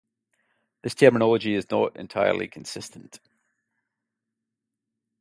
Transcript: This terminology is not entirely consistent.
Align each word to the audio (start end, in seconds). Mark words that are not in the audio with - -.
This 0.81 0.95
terminology 0.95 1.53
is 1.53 1.69
not 1.69 1.95
entirely 1.95 2.47
consistent. 2.47 3.19